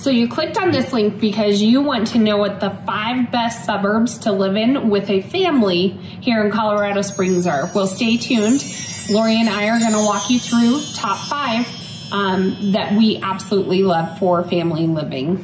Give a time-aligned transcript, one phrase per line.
[0.00, 3.66] So you clicked on this link because you want to know what the five best
[3.66, 7.70] suburbs to live in with a family here in Colorado Springs are.
[7.74, 8.64] Well, stay tuned.
[9.10, 11.66] Laurie and I are going to walk you through top five
[12.12, 15.36] um, that we absolutely love for family living.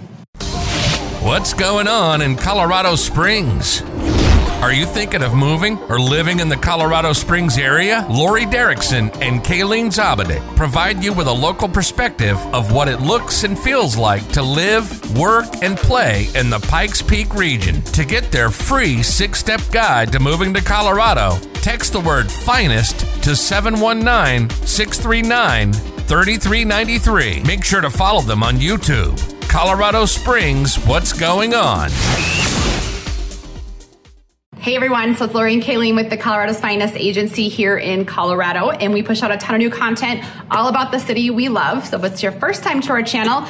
[1.21, 3.83] What's going on in Colorado Springs?
[4.67, 8.05] Are you thinking of moving or living in the Colorado Springs area?
[8.11, 13.45] Laurie Derickson and Kalene Zaabadick provide you with a local perspective of what it looks
[13.45, 17.81] and feels like to live, work, and play in the Pikes Peak region.
[17.83, 22.99] To get their free six step guide to moving to Colorado, text the word finest
[23.23, 27.45] to 719 639 3393.
[27.45, 29.17] Make sure to follow them on YouTube.
[29.49, 31.91] Colorado Springs, what's going on?
[34.67, 38.71] Hey everyone, so it's Laurie and Kalene with the Colorado's Finest Agency here in Colorado,
[38.71, 41.87] and we push out a ton of new content all about the city we love.
[41.87, 43.47] So if it's your first time to our channel,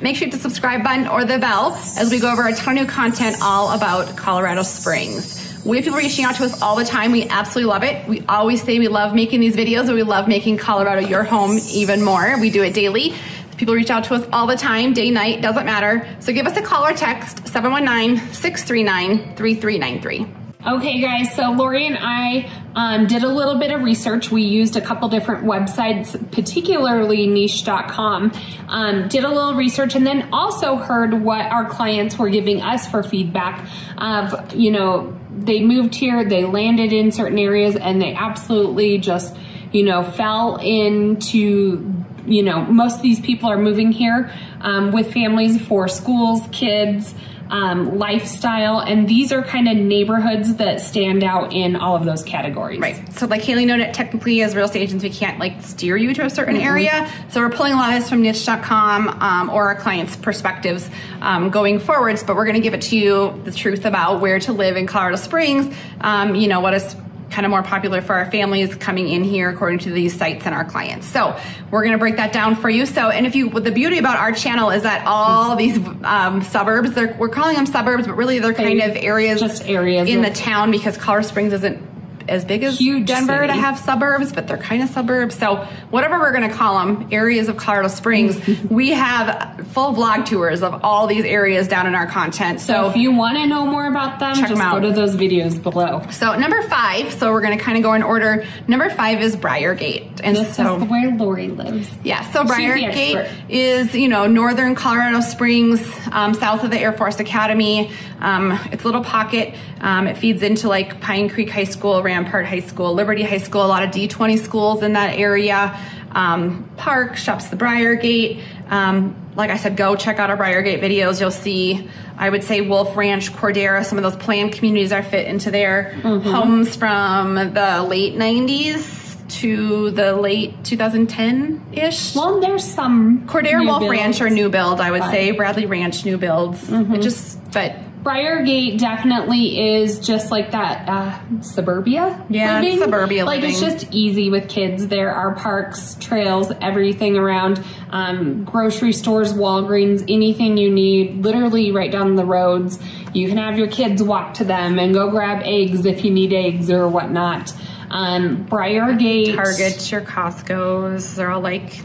[0.00, 2.86] make sure to subscribe button or the bell as we go over a ton of
[2.86, 5.62] new content all about Colorado Springs.
[5.64, 7.12] We have people reaching out to us all the time.
[7.12, 8.08] We absolutely love it.
[8.08, 11.56] We always say we love making these videos and we love making Colorado your home
[11.70, 12.36] even more.
[12.40, 13.14] We do it daily.
[13.58, 16.08] People reach out to us all the time, day, night, doesn't matter.
[16.18, 20.37] So give us a call or text 719 639 3393.
[20.68, 24.30] Okay, guys, so Laurie and I um, did a little bit of research.
[24.30, 28.32] We used a couple different websites, particularly niche.com.
[28.68, 32.86] Um, did a little research and then also heard what our clients were giving us
[32.86, 38.12] for feedback of, you know, they moved here, they landed in certain areas, and they
[38.12, 39.34] absolutely just,
[39.72, 41.94] you know, fell into
[42.26, 44.30] you know, most of these people are moving here
[44.60, 47.14] um, with families for schools, kids,
[47.50, 52.22] um, lifestyle, and these are kind of neighborhoods that stand out in all of those
[52.22, 52.80] categories.
[52.80, 53.12] Right.
[53.14, 56.24] So, like Haley noted, technically as real estate agents, we can't like steer you to
[56.24, 56.66] a certain mm-hmm.
[56.66, 57.12] area.
[57.30, 60.88] So we're pulling a lot of this from niche.com um, or our clients' perspectives
[61.20, 62.22] um, going forwards.
[62.22, 64.86] But we're going to give it to you the truth about where to live in
[64.86, 65.74] Colorado Springs.
[66.00, 66.96] Um, you know what is
[67.30, 70.54] kind of more popular for our families coming in here according to these sites and
[70.54, 71.06] our clients.
[71.06, 71.38] So
[71.70, 72.86] we're going to break that down for you.
[72.86, 76.96] So, and if you, the beauty about our channel is that all these um, suburbs,
[77.18, 80.70] we're calling them suburbs, but really they're kind of areas, just areas in the town
[80.70, 81.87] because Colorado Springs isn't
[82.28, 83.48] as big as Huge Denver city.
[83.48, 85.36] to have suburbs, but they're kind of suburbs.
[85.36, 88.38] So whatever we're going to call them, areas of Colorado Springs,
[88.70, 92.60] we have full vlog tours of all these areas down in our content.
[92.60, 94.80] So, so if you want to know more about them, check just them out.
[94.80, 96.06] go to those videos below.
[96.10, 98.44] So number five, so we're going to kind of go in order.
[98.66, 101.90] Number five is Briargate, and this so, is where Laurie lives.
[102.04, 105.80] Yeah, so Briargate is you know northern Colorado Springs,
[106.12, 107.90] um, south of the Air Force Academy.
[108.20, 109.54] Um, it's a little pocket.
[109.80, 113.64] Um, it feeds into like Pine Creek High School, Rampart High School, Liberty High School,
[113.64, 115.78] a lot of D20 schools in that area.
[116.12, 118.42] Um, park, Shops the Briargate.
[118.68, 121.20] Um, like I said, go check out our Briargate videos.
[121.20, 125.26] You'll see, I would say, Wolf Ranch, Cordera, some of those planned communities are fit
[125.26, 126.28] into their mm-hmm.
[126.28, 132.14] homes from the late 90s to the late 2010-ish.
[132.16, 135.30] Well, there's some Cordera Wolf builds, Ranch or new build, I would say.
[135.32, 136.64] Bradley Ranch new builds.
[136.64, 136.94] Mm-hmm.
[136.94, 137.76] It just, but
[138.08, 142.24] Briargate definitely is just like that uh, suburbia.
[142.30, 142.78] Yeah, living.
[142.78, 143.50] suburbia like living.
[143.50, 144.86] it's just easy with kids.
[144.86, 147.62] There are parks, trails, everything around.
[147.90, 152.78] Um, grocery stores, Walgreens, anything you need, literally right down the roads.
[153.12, 156.32] You can have your kids walk to them and go grab eggs if you need
[156.32, 157.52] eggs or whatnot.
[157.90, 161.82] Um, Briargate, Target, your Costco's, they're all like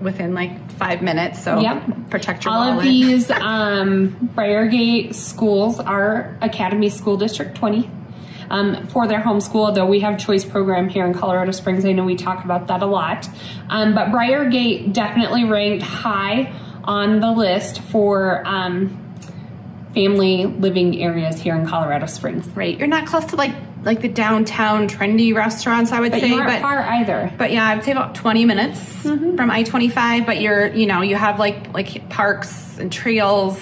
[0.00, 1.42] within like five minutes.
[1.42, 2.10] So yep.
[2.10, 2.78] protect your All wallet.
[2.78, 7.90] of these um, Briargate schools are Academy School District 20.
[8.50, 11.84] Um, for their homeschool, though we have choice program here in Colorado Springs.
[11.84, 13.28] I know we talk about that a lot.
[13.68, 19.14] Um, but Briargate definitely ranked high on the list for um,
[19.94, 22.48] family living areas here in Colorado Springs.
[22.48, 22.76] Right.
[22.76, 26.36] You're not close to like like the downtown trendy restaurants, I would but say.
[26.36, 27.32] But far either.
[27.36, 29.36] But yeah, I would say about 20 minutes mm-hmm.
[29.36, 30.26] from I 25.
[30.26, 33.60] But you're, you know, you have like like parks and trails.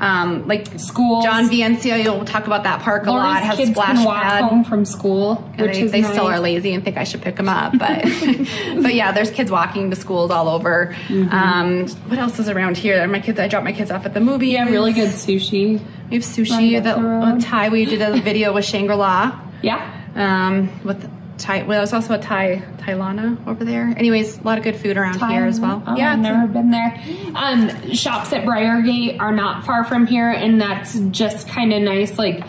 [0.00, 1.24] Um, like schools.
[1.24, 3.42] John Venezia, you'll talk about that park a lot.
[3.42, 4.44] Has kids splash can walk pad.
[4.44, 6.12] home from school, which they, is they nice.
[6.12, 7.76] still are lazy and think I should pick them up.
[7.76, 8.04] But
[8.80, 10.94] but yeah, there's kids walking to schools all over.
[11.08, 11.34] Mm-hmm.
[11.34, 13.04] Um, what else is around here?
[13.08, 14.50] My kids, I drop my kids off at the movie.
[14.50, 15.80] Yeah, really good sushi.
[16.10, 16.80] We have sushi.
[16.80, 17.68] The, the Thai.
[17.70, 19.47] We did a video with Shangri La.
[19.62, 19.94] Yeah.
[20.14, 21.08] Um, with
[21.38, 22.92] Thai, well, there's also a Thai Thai
[23.46, 23.94] over there.
[23.96, 25.82] Anyways, a lot of good food around Thai, here as well.
[25.86, 27.00] Oh, yeah, I've never a, been there.
[27.34, 32.18] Um, shops at Briargate are not far from here, and that's just kind of nice.
[32.18, 32.44] Like,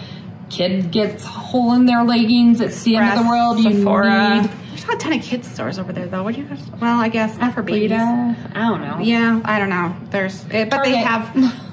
[0.50, 2.62] kid gets a hole in their leggings.
[2.62, 3.60] It's the end of the world.
[3.60, 4.42] You Sephora.
[4.42, 4.52] need
[4.90, 6.24] not a ton of kids stores over there though.
[6.24, 6.60] What do you guys?
[6.82, 7.92] Well, I guess not for babies.
[7.92, 9.00] I don't know.
[9.00, 9.96] Yeah, I don't know.
[10.10, 11.66] There's, eh, but they have.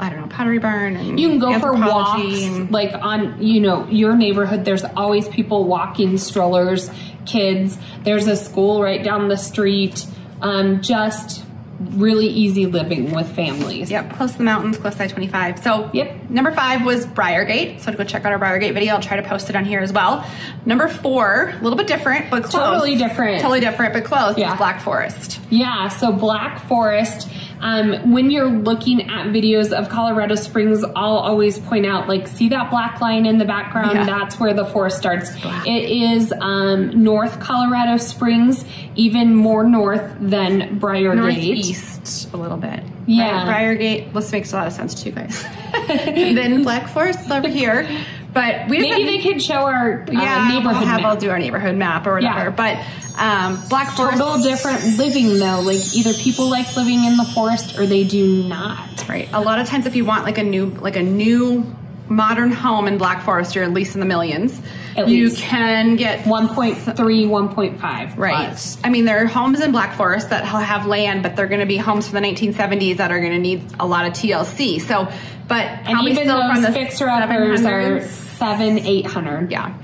[0.00, 3.60] I don't know, Pottery Barn and You can go for walks, and- like on you
[3.60, 4.64] know your neighborhood.
[4.64, 6.90] There's always people walking strollers,
[7.26, 7.76] kids.
[8.04, 10.06] There's a school right down the street.
[10.40, 11.44] Um, just
[11.80, 13.90] really easy living with families.
[13.90, 15.62] Yep, close to the mountains, close to I-25.
[15.62, 16.30] So, Yep.
[16.30, 17.80] Number five was Briargate.
[17.80, 19.80] So to go check out our Briargate video, I'll try to post it on here
[19.80, 20.24] as well.
[20.66, 22.52] Number four, a little bit different, but close.
[22.52, 23.40] Totally different.
[23.40, 24.36] Totally different, but close.
[24.36, 24.56] Yeah.
[24.56, 25.40] Black Forest.
[25.50, 27.28] Yeah, so Black Forest,
[27.60, 32.48] um, when you're looking at videos of Colorado Springs, I'll always point out, like, see
[32.50, 33.92] that black line in the background?
[33.94, 34.04] Yeah.
[34.04, 35.34] That's where the forest starts.
[35.40, 35.66] black.
[35.66, 38.64] It is um, North Colorado Springs,
[38.94, 41.67] even more north than Briargate.
[41.68, 42.82] Northeast a little bit.
[43.06, 43.48] Yeah.
[43.48, 44.12] Right, Briargate.
[44.12, 45.42] This makes a lot of sense to you guys.
[45.72, 47.88] then Black Forest over here.
[48.32, 51.10] But we Maybe they could show our uh, yeah, neighborhood we'll have, map.
[51.10, 52.44] I'll do our neighborhood map or whatever.
[52.44, 52.50] Yeah.
[52.50, 54.18] But um, Black Forest.
[54.18, 55.60] Total different living though.
[55.60, 59.08] Like either people like living in the forest or they do not.
[59.08, 59.28] Right.
[59.32, 61.74] A lot of times, if you want like a new, like a new
[62.08, 64.60] modern home in Black Forest, you're at least in the millions.
[64.96, 65.40] At you least.
[65.40, 68.16] can get 1.3, 1.5.
[68.16, 68.34] Right.
[68.34, 68.78] plus.
[68.82, 71.66] I mean, there are homes in Black Forest that have land, but they're going to
[71.66, 74.80] be homes from the 1970s that are going to need a lot of TLC.
[74.80, 75.10] So,
[75.46, 79.50] but And even still from those the fixer uppers are seven, eight hundred.
[79.50, 79.74] Yeah.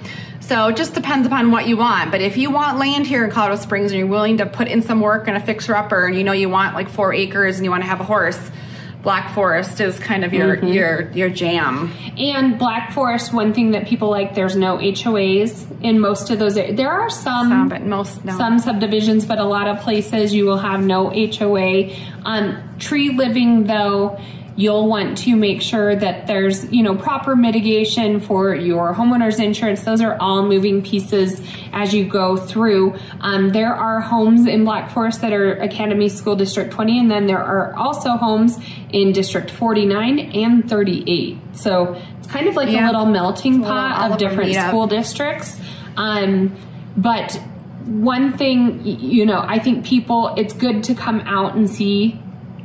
[0.40, 2.10] So it just depends upon what you want.
[2.10, 4.82] But if you want land here in Colorado Springs and you're willing to put in
[4.82, 7.64] some work and a fixer upper and you know you want like four acres and
[7.64, 8.38] you want to have a horse,
[9.04, 10.66] Black Forest is kind of your Mm-hmm.
[10.68, 11.92] your your jam.
[12.18, 16.54] And Black Forest, one thing that people like, there's no HOAs in most of those.
[16.54, 18.36] There are some, Um, but most no.
[18.36, 21.90] some subdivisions, but a lot of places you will have no HOA.
[22.24, 24.18] Um, tree living, though,
[24.56, 29.82] you'll want to make sure that there's you know proper mitigation for your homeowner's insurance.
[29.82, 31.40] Those are all moving pieces
[31.72, 32.94] as you go through.
[33.20, 37.26] Um, there are homes in Black Forest that are Academy School District 20, and then
[37.26, 38.58] there are also homes
[38.92, 41.36] in District 49 and 38.
[41.52, 42.84] So it's kind of like Yeah.
[42.84, 45.60] a little melting It's a little- pot of different school districts.
[45.96, 46.52] Um,
[46.96, 47.40] but
[47.86, 52.18] one thing, you know, I think people, it's good to come out and see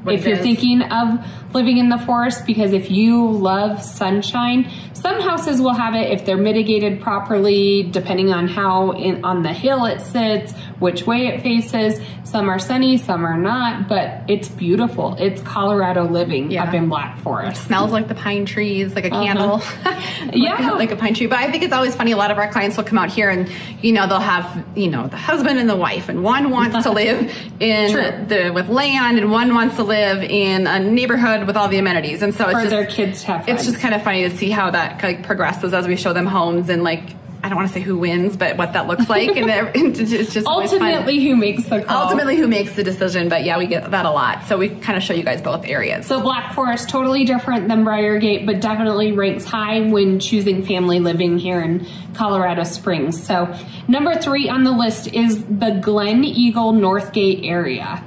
[0.03, 0.41] What if you're is.
[0.43, 1.19] thinking of
[1.53, 6.25] living in the forest because if you love sunshine, some houses will have it if
[6.25, 11.41] they're mitigated properly, depending on how in, on the hill it sits, which way it
[11.41, 11.99] faces.
[12.23, 15.15] Some are sunny, some are not, but it's beautiful.
[15.17, 16.65] It's Colorado living Yeah.
[16.65, 17.63] up in Black Forest.
[17.65, 19.57] smells like the pine trees, like a candle.
[19.85, 20.29] like, Uh-huh.
[20.33, 20.71] Yeah.
[20.73, 21.25] like a pine tree.
[21.27, 22.11] But I think it's always funny.
[22.11, 23.49] A lot of our clients will come out here and,
[23.81, 26.91] you know, they'll have, you know, the husband and the wife, and one wants to
[26.91, 28.25] live in True.
[28.27, 32.21] the with land, and one wants to live in a neighborhood with all the amenities.
[32.21, 33.45] And so it's For just their kids have.
[33.45, 33.55] Fun.
[33.55, 36.25] It's just kind of funny to see how that like progresses as we show them
[36.25, 37.03] homes and like
[37.41, 40.33] I don't want to say who wins, but what that looks like, and it- it's
[40.33, 40.45] just.
[40.45, 42.03] Ultimately, who makes the call?
[42.03, 43.29] Ultimately, who makes the decision?
[43.29, 44.43] But yeah, we get that a lot.
[44.47, 46.05] So we kind of show you guys both areas.
[46.05, 51.37] So Black Forest, totally different than Briargate, but definitely ranks high when choosing family living
[51.37, 53.25] here in Colorado Springs.
[53.25, 53.55] So
[53.87, 58.03] number three on the list is the Glen Eagle Northgate area.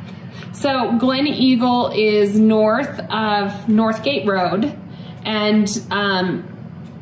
[0.63, 4.79] So Glen Eagle is north of Northgate Road,
[5.25, 6.45] and um,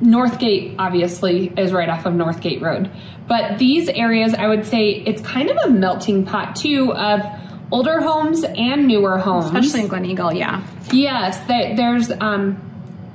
[0.00, 2.90] Northgate obviously is right off of Northgate Road.
[3.28, 7.20] But these areas, I would say, it's kind of a melting pot too of
[7.70, 9.44] older homes and newer homes.
[9.44, 10.64] Especially in Glen Eagle, yeah.
[10.90, 12.56] Yes, there, there's um,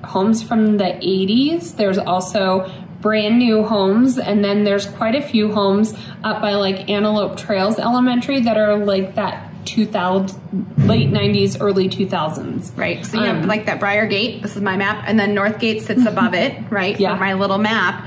[0.03, 1.75] homes from the 80s.
[1.75, 2.71] There's also
[3.01, 7.79] brand new homes, and then there's quite a few homes up by like Antelope Trails
[7.79, 12.71] Elementary that are like that 2000 late 90s, early 2000s.
[12.77, 13.05] Right.
[13.05, 14.41] So you have Um, like that Briargate.
[14.41, 16.99] This is my map, and then Northgate sits above it, right?
[16.99, 17.15] Yeah.
[17.15, 18.05] My little map,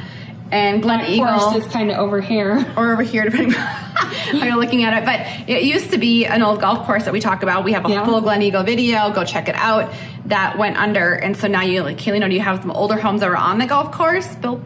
[0.50, 1.26] and Glen Black Eagle.
[1.38, 2.64] Forest is kind of over here.
[2.76, 5.04] or over here, depending on how you're looking at it.
[5.04, 7.64] But it used to be an old golf course that we talk about.
[7.64, 8.04] We have a Yeah.
[8.04, 9.10] full Glen Eagle video.
[9.12, 9.92] Go check it out.
[10.26, 12.96] That went under, and so now you, like Kaylee, know do you have some older
[12.96, 14.60] homes that were on the golf course built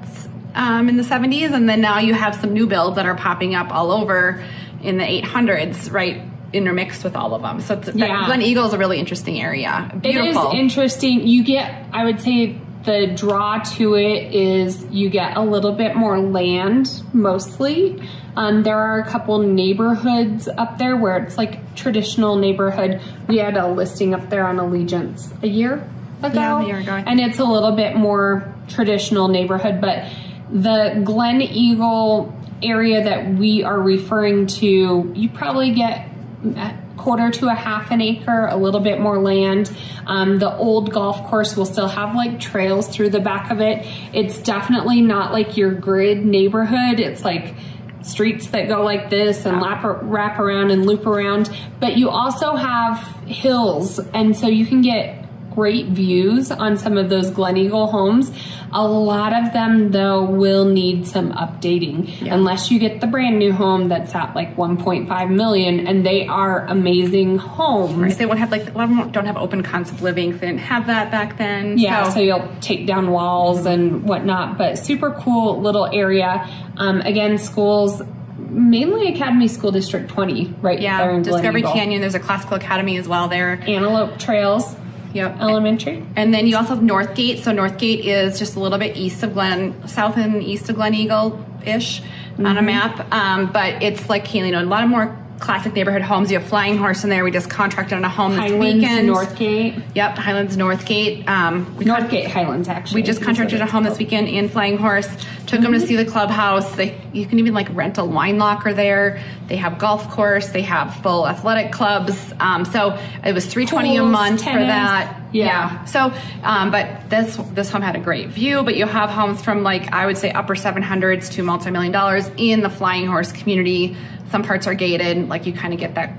[0.55, 3.55] um, in the 70s, and then now you have some new builds that are popping
[3.55, 4.43] up all over
[4.83, 6.21] in the 800s, right?
[6.53, 7.61] Intermixed with all of them.
[7.61, 8.27] So it's, Yeah.
[8.27, 9.91] Glen Eagle is a really interesting area.
[10.01, 10.51] Beautiful.
[10.51, 11.27] It is interesting.
[11.27, 15.95] You get, I would say, the draw to it is you get a little bit
[15.95, 18.03] more land mostly.
[18.37, 23.01] Um, there are a couple neighborhoods up there where it's like traditional neighborhood.
[23.29, 25.89] We had a listing up there on Allegiance a year
[26.23, 26.93] ago, Yeah, a year ago.
[27.07, 29.81] and it's a little bit more traditional neighborhood.
[29.81, 30.05] But
[30.51, 36.09] the Glen Eagle area that we are referring to, you probably get
[36.45, 39.75] a quarter to a half an acre, a little bit more land.
[40.07, 43.87] Um, the old golf course will still have like trails through the back of it.
[44.13, 47.01] It's definitely not like your grid neighborhood.
[47.01, 47.55] It's like
[48.03, 52.57] streets that go like this and lap, wrap around and loop around, but you also
[52.57, 55.22] have hills, and so you can get
[55.55, 58.31] great views on some of those Glen Eagle homes.
[58.75, 62.35] A lot of them, though, will need some updating Yeah.
[62.35, 66.65] unless you get the brand new home that's at like 1.5 million, and they are
[66.67, 67.95] amazing homes.
[67.95, 70.33] Right, They won't have like a lot of them don't have open concept living.
[70.33, 71.77] They didn't have that back then.
[71.77, 76.49] Yeah, so, you'll take down walls and whatnot, but super cool little area.
[76.79, 78.01] Um, again, schools,
[78.39, 81.63] mainly Academy School District 20, right there yeah, in Glen Discovery.
[81.63, 82.01] Canyon.
[82.01, 83.63] There's a classical academy as well there.
[83.67, 84.77] Antelope Trails
[85.13, 85.37] Yep.
[85.41, 86.05] Elementary.
[86.17, 87.43] And then you also have Northgate.
[87.43, 90.95] So Northgate is just a little bit east of Glen, south and east of Glen
[90.95, 92.07] Eagle ish on
[92.45, 92.57] Mm-hmm.
[92.59, 93.13] a map.
[93.13, 96.31] Um, but it's like Kalene, a lot of more classic neighborhood homes.
[96.31, 97.25] You have Flying Horse in there.
[97.25, 99.09] We just contracted on a home this Highlands, weekend.
[99.09, 99.83] Northgate.
[99.95, 101.29] Yep, Highlands, Northgate.
[101.29, 103.03] Um, we Northgate Highlands, actually.
[103.03, 105.09] we just contracted a home this weekend in Flying Horse.
[105.47, 106.75] Took them to see the clubhouse.
[106.77, 109.21] They you can even like rent a wine locker there.
[109.49, 110.49] They have golf course.
[110.49, 112.33] They have full athletic clubs.
[112.41, 115.22] Um, so it was three twenty a month for that.
[115.33, 115.85] Yeah.
[115.85, 116.13] So,
[116.43, 118.63] um, but this this home had a great view.
[118.63, 121.93] But you have homes from like I would say upper seven hundreds to multi million
[121.93, 123.97] dollars in the Flying Horse community.
[124.31, 125.29] Some parts are gated.
[125.29, 126.15] Like you kind of get that.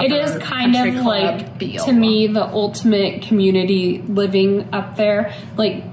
[0.00, 1.84] It is kind of like feel.
[1.84, 5.34] to me the ultimate community living up there.
[5.56, 5.84] Like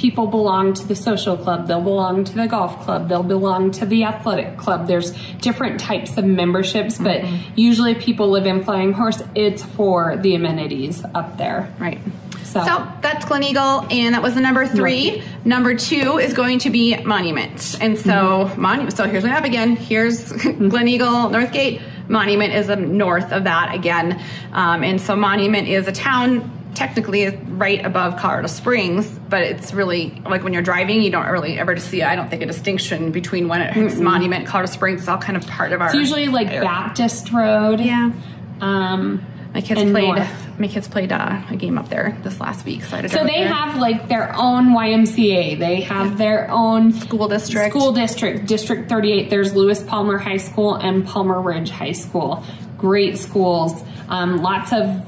[0.00, 3.84] people belong to the social club, they'll belong to the golf club, they'll belong to
[3.84, 4.86] the athletic club.
[4.86, 5.10] There's
[5.42, 7.52] different types of memberships, but Mm-hmm.
[7.56, 9.22] usually people live in Flying Horse.
[9.34, 11.68] It's for the amenities up there.
[11.78, 12.00] Right.
[12.44, 15.22] So- So, that's Glen Eagle, and that was the number three.
[15.44, 18.60] Number two is going to be Monument, and so Mm-hmm.
[18.60, 18.96] Monument.
[18.96, 19.76] So here's my map again.
[19.76, 21.82] Here's Glen Eagle, Northgate.
[22.08, 24.20] Monument is north of that again,
[24.52, 26.50] um, and so Monument is a town.
[26.74, 31.26] Technically, is right above Colorado Springs, but it's really like when you're driving, you don't
[31.28, 32.02] really ever see.
[32.02, 35.00] I don't think a distinction between when it's Monument, Colorado Springs.
[35.00, 35.88] It's all kind of part of our.
[35.88, 37.80] It's usually like Baptist Road.
[37.80, 38.12] Yeah.
[38.60, 40.06] Um, My kids played.
[40.08, 40.58] north.
[40.60, 43.42] My kids played uh, a game up there this last week, so I So they
[43.42, 45.58] have like their own YMCA.
[45.58, 47.70] They have their own School district.
[47.74, 49.30] School district, District 38.
[49.30, 52.44] There's Lewis Palmer High School and Palmer Ridge High School.
[52.76, 53.82] Great schools.
[54.08, 55.02] Um, lots of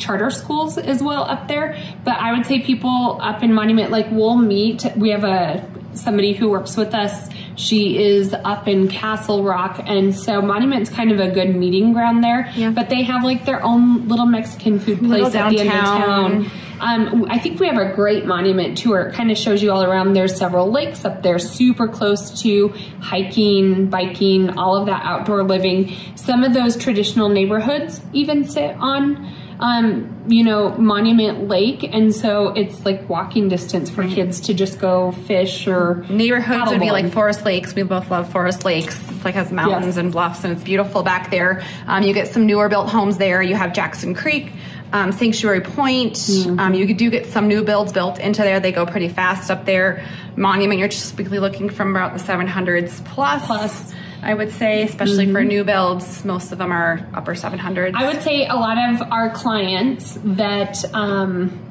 [0.00, 1.76] charter schools as well up there.
[2.04, 4.84] But I would say people up in Monument, like we'll meet.
[4.96, 7.28] We have a somebody who works with us.
[7.56, 12.24] She is up in Castle Rock, and so Monument's kind of a good meeting ground
[12.24, 12.50] there.
[12.56, 12.70] Yeah.
[12.70, 16.50] But they have like their own little Mexican food place at the end of town.
[16.80, 19.00] Um, I think we have a great monument tour.
[19.00, 20.14] It kind of shows you all around.
[20.14, 22.68] There's several lakes up there, super close to
[23.00, 25.94] hiking, biking, all of that outdoor living.
[26.14, 29.30] Some of those traditional neighborhoods even sit on,
[29.60, 34.78] um, you know, Monument Lake, and so it's like walking distance for kids to just
[34.78, 37.74] go fish or neighborhoods would be like Forest Lakes.
[37.74, 38.98] We both love Forest Lakes.
[39.10, 39.96] It's like has mountains Yes.
[39.98, 41.62] and bluffs, and it's beautiful back there.
[41.86, 43.42] Um, you get some newer built homes there.
[43.42, 44.52] You have Jackson Creek.
[44.92, 46.14] Um, Sanctuary Point.
[46.14, 46.58] Mm-hmm.
[46.58, 48.58] Um, you do get some new builds built into there.
[48.58, 50.04] They go pretty fast up there.
[50.34, 53.46] Monument, you're typically looking from about the 700s plus.
[53.46, 53.94] Plus.
[54.22, 57.94] I would say, especially for new builds, most of them are upper 700s.
[57.94, 61.69] I would say a lot of our clients that um,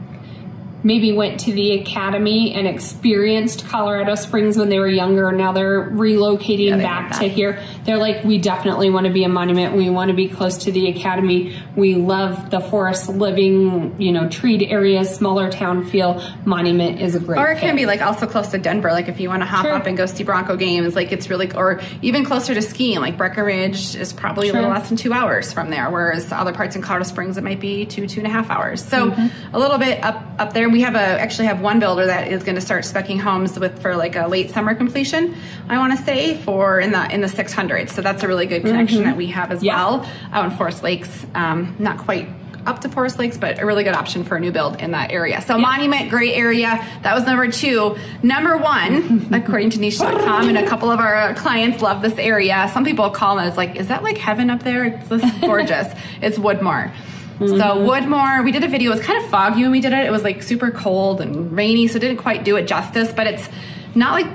[0.84, 5.30] maybe went to the academy and experienced Colorado Springs when they were younger.
[5.30, 7.62] And now they're relocating Yeah, they back to here.
[7.86, 9.76] They're like, we definitely want to be a monument.
[9.76, 11.58] We want to be close to the academy.
[11.76, 16.24] We love the forest living, you know, treed areas, smaller town feel.
[16.46, 17.40] Monument is a great.
[17.40, 19.66] Or it can be like also close to Denver, like if you want to hop
[19.66, 19.74] Sure.
[19.74, 23.18] up and go see Bronco games, like it's really, or even closer to skiing, like
[23.18, 26.82] Breckenridge is probably a little less than two hours from there, whereas other parts in
[26.82, 28.84] Colorado Springs it might be two, two and a half hours.
[28.84, 29.56] So Mm-hmm.
[29.56, 30.69] a little bit up up there.
[30.72, 33.82] We have a actually have one builder that is going to start specking homes with
[33.82, 35.36] for like a late summer completion.
[35.68, 37.90] I want to say for in the in the 600s.
[37.90, 39.66] So that's a really good connection that we have as Mm-hmm.
[39.66, 39.76] Yeah.
[39.86, 41.26] well out in Forest Lakes.
[41.36, 42.28] Um, not quite
[42.66, 45.12] up to Forest Lakes, but a really good option for a new build in that
[45.12, 45.42] area.
[45.42, 46.68] So Monument, great area.
[47.04, 47.96] That was number two.
[48.22, 52.70] Number one, according to niche.com, and a couple of our clients love this area.
[52.74, 54.84] Some people call it, it's like, is that like heaven up there?
[54.86, 55.88] It's this gorgeous.
[56.22, 56.94] it's Woodmoor.
[57.40, 57.56] So
[57.88, 58.92] Woodmoor, we did a video.
[58.92, 60.06] It was kind of foggy when we did it.
[60.06, 63.14] It was like super cold and rainy, so it didn't quite do it justice.
[63.14, 63.50] But it's
[63.96, 64.28] not like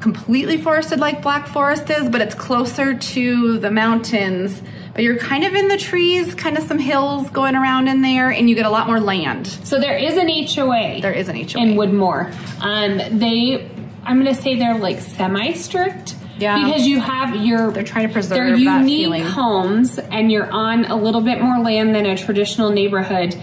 [0.00, 4.60] completely forested like Black Forest is, but it's closer to the mountains.
[4.94, 8.30] But you're kind of in the trees, kind of some hills going around in there,
[8.30, 9.46] and you get a lot more land.
[9.46, 11.00] So there is an HOA.
[11.00, 11.62] There is an HOA.
[11.62, 12.34] in Woodmoor.
[12.60, 13.70] Um, they,
[14.04, 16.16] I'm going to say they're like semi-strict.
[16.42, 16.64] Yeah.
[16.64, 20.96] Because you have your They're trying to preserve that unique homes, and you're on a
[20.96, 23.36] little bit more land than a traditional neighborhood.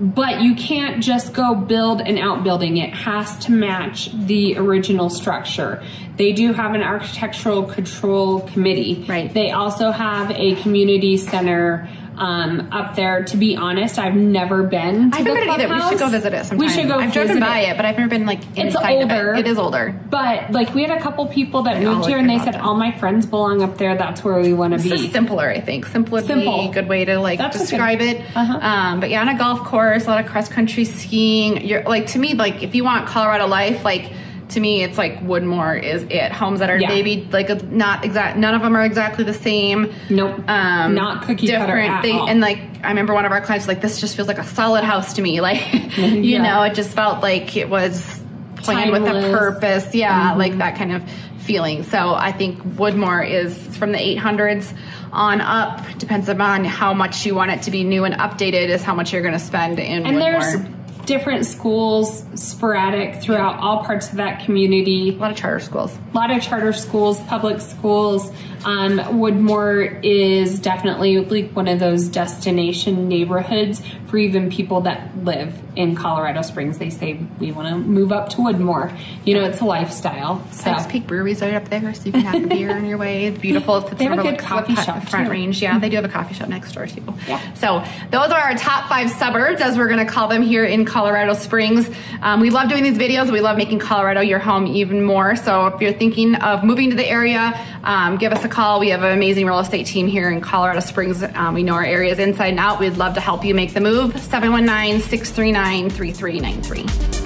[0.00, 2.76] but you can't just go build an outbuilding.
[2.76, 5.82] It has to match the original structure.
[6.16, 9.04] They do have an architectural control committee.
[9.08, 9.32] Right.
[9.32, 13.24] They also have a community center um, up there.
[13.24, 15.10] To be honest, I've never been.
[15.10, 15.68] To I've never been either.
[15.74, 16.58] We should go visit it sometime.
[16.58, 16.98] We should go.
[16.98, 17.76] I've driven by it.
[17.76, 19.34] but I've never been like It's inside of older.
[19.34, 19.40] it.
[19.40, 19.98] It is older.
[20.10, 22.92] But like we had a couple people that moved here and they said all my
[22.98, 23.96] friends belong up there.
[23.96, 24.88] That's where we want to be.
[24.90, 25.86] just simpler, I think.
[25.86, 26.72] Simpler, would Simple.
[26.72, 28.20] good way to like That's a good- describe it.
[28.34, 28.58] Uh-huh.
[28.60, 31.64] Um, but yeah, on a golf course, a lot of cross country skiing.
[31.66, 34.10] You're like to me, like if you want Colorado life, like
[34.50, 36.32] to me, it's like Woodmoor is it.
[36.32, 36.88] Homes that are Yeah.
[36.88, 38.38] maybe like a, not exact.
[38.38, 39.92] None of them are exactly the same.
[40.08, 40.40] Nope.
[40.48, 41.90] Um, Not cookie cutter different.
[41.90, 42.28] at they, all.
[42.28, 44.44] And like I remember one of our clients was like this just feels like a
[44.44, 45.40] solid house to me.
[45.48, 45.60] Like
[45.98, 46.42] you Yeah.
[46.42, 48.20] know, it just felt like it was
[48.56, 49.94] planned with a purpose.
[49.94, 51.02] Yeah, like that kind of
[51.38, 51.82] feeling.
[51.82, 54.72] So I think Woodmoor is from the 800s
[55.12, 55.82] on up.
[55.98, 58.68] Depends upon how much you want it to be new and updated.
[58.68, 60.74] Is how much you're going to spend in and Woodmoor.
[61.08, 65.08] Different schools sporadic throughout all parts of that community.
[65.08, 65.96] a lot of charter schools.
[66.12, 68.30] A lot of charter schools, public schools.
[68.66, 75.54] Um, Woodmoor is definitely like one of those destination neighborhoods for even people that live
[75.76, 76.76] in Colorado Springs.
[76.78, 78.98] They say we want to move up to Woodmoor.
[79.24, 80.44] You know, it's a lifestyle.
[80.50, 82.98] So Pikes Peak Brewery's right up there, so you can have a beer on your
[82.98, 83.26] way.
[83.26, 83.76] It's beautiful.
[83.76, 85.30] It's They have a good coffee shop, front too.
[85.30, 85.62] range.
[85.62, 87.02] Yeah, they do have a coffee shop next door too.
[87.26, 87.54] Yeah.
[87.54, 90.84] So those are our top five suburbs, as we're going to call them here in
[90.98, 91.88] Colorado Springs.
[92.22, 93.30] Um, we love doing these videos.
[93.30, 95.36] We love making Colorado your home even more.
[95.36, 98.80] So if you're thinking of moving to the area, um, give us a call.
[98.80, 101.22] We have an amazing real estate team here in Colorado Springs.
[101.22, 102.80] Um, we know our areas inside and out.
[102.80, 104.18] We'd love to help you make the move.
[104.18, 107.17] 719 639 3393.